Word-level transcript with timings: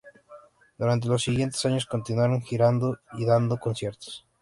Durante 0.79 1.07
los 1.07 1.21
siguientes 1.21 1.63
años 1.63 1.85
continuaron 1.85 2.41
girando 2.41 2.97
y 3.13 3.23
dando 3.25 3.59
conciertos. 3.59 4.25